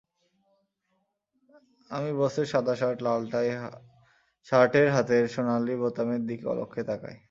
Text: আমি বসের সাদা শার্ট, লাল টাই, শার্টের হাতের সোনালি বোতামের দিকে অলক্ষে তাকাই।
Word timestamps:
আমি 1.91 2.11
বসের 2.13 2.47
সাদা 2.51 2.73
শার্ট, 2.75 2.97
লাল 3.01 3.21
টাই, 3.31 3.47
শার্টের 4.47 4.87
হাতের 4.91 5.23
সোনালি 5.27 5.73
বোতামের 5.81 6.21
দিকে 6.29 6.45
অলক্ষে 6.47 6.81
তাকাই। 6.83 7.17